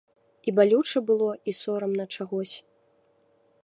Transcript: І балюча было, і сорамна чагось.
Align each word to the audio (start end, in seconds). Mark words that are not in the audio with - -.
І 0.51 0.53
балюча 0.59 1.03
было, 1.11 1.29
і 1.51 1.55
сорамна 1.61 2.05
чагось. 2.19 2.55